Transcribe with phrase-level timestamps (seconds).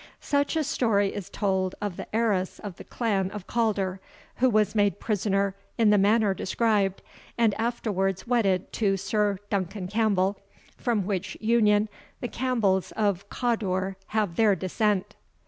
[0.19, 3.99] [Such a story is told of the heiress of the clan of Calder,
[4.37, 7.03] who was made prisoner in the manner described,
[7.37, 10.39] and afterwards wedded to Sir Duncan Campbell,
[10.75, 11.87] from which union
[12.19, 15.15] the Campbells of Cawdor have their descent.